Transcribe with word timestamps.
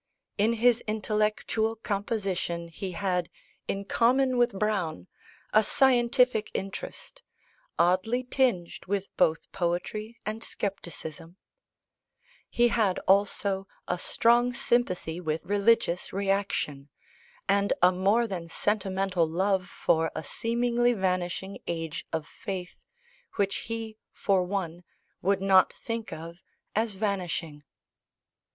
In 0.39 0.53
his 0.53 0.81
intellectual 0.87 1.75
composition 1.75 2.69
he 2.69 2.93
had, 2.93 3.29
in 3.67 3.85
common 3.85 4.35
with 4.35 4.51
Browne, 4.57 5.05
a 5.53 5.63
scientific 5.63 6.49
interest, 6.55 7.21
oddly 7.77 8.23
tinged 8.23 8.85
with 8.87 9.15
both 9.15 9.51
poetry 9.51 10.19
and 10.25 10.43
scepticism: 10.43 11.37
he 12.49 12.69
had 12.69 12.97
also 13.07 13.67
a 13.87 13.99
strong 13.99 14.55
sympathy 14.55 15.21
with 15.21 15.45
religious 15.45 16.11
reaction, 16.11 16.89
and 17.47 17.71
a 17.83 17.91
more 17.91 18.25
than 18.25 18.49
sentimental 18.49 19.27
love 19.29 19.67
for 19.69 20.09
a 20.15 20.23
seemingly 20.23 20.93
vanishing 20.93 21.59
age 21.67 22.07
of 22.11 22.25
faith, 22.27 22.83
which 23.35 23.55
he, 23.69 23.99
for 24.11 24.41
one, 24.41 24.83
would 25.21 25.43
not 25.43 25.71
think 25.71 26.11
of 26.11 26.41
as 26.75 26.95
vanishing. 26.95 27.61